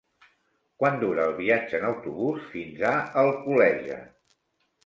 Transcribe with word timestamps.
Quant 0.83 0.97
dura 1.03 1.27
el 1.31 1.35
viatge 1.41 1.77
en 1.81 1.85
autobús 1.89 2.49
fins 2.57 2.81
a 2.93 2.95
Alcoleja? 3.25 4.01